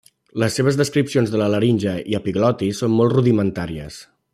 Les 0.43 0.55
seves 0.59 0.79
descripcions 0.79 1.35
de 1.35 1.41
la 1.43 1.49
laringe 1.57 1.95
i 2.15 2.19
epiglotis 2.23 2.85
són 2.85 2.97
molt 2.97 3.19
rudimentàries. 3.19 4.05